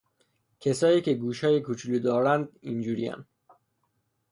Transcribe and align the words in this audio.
کسایی 0.59 1.01
که 1.01 1.13
گوشای 1.13 1.61
کوچولو 1.61 1.99
دارن 1.99 2.47
اینجورین 2.61 3.25